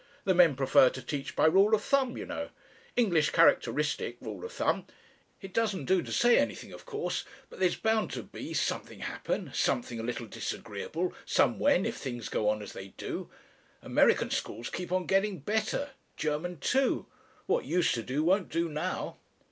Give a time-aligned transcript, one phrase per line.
[0.23, 2.49] The men prefer to teach by rule of thumb, you know.
[2.95, 4.87] English characteristic rule of thumb.
[5.43, 9.51] It doesn't do to say anything of course but there's bound to be something happen
[9.53, 13.29] something a little disagreeable somewhen if things go on as they do.
[13.83, 17.05] American schools keep on getting better German too.
[17.45, 19.17] What used to do won't do now.